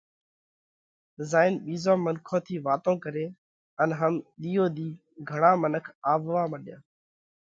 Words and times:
زائينَ 1.29 1.55
ٻِيزون 1.65 1.97
منکون 2.05 2.39
نئہ 2.45 2.57
واتون 2.65 2.95
ڪري 3.03 3.25
ان 3.81 3.89
هم 3.99 4.13
ۮِيئو 4.41 4.65
ۮِي 4.75 4.87
گھڻا 5.29 5.51
منک 5.61 5.85
آوَوا 6.13 6.43
مڏيا۔ 6.51 6.77